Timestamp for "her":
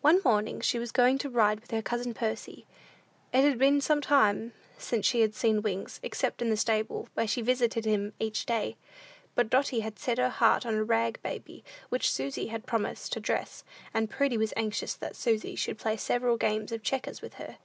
1.72-1.82, 10.16-10.30, 17.34-17.58